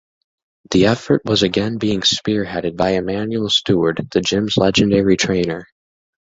[0.71, 5.67] The effort was again being spearheaded by Emanuel Steward, the gym's legendary trainer.